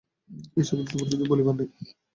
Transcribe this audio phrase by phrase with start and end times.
[0.57, 1.67] এ সম্বন্ধে তোমার কিছুই বলিবার নাই?